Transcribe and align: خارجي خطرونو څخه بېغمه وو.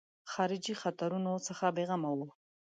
خارجي 0.31 0.73
خطرونو 0.81 1.31
څخه 1.47 1.65
بېغمه 1.75 2.11
وو. 2.17 2.27